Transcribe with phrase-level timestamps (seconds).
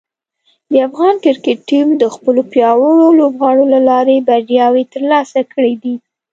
[0.71, 5.95] د افغان کرکټ ټیم د خپلو پیاوړو لوبغاړو له لارې بریاوې ترلاسه کړې دي.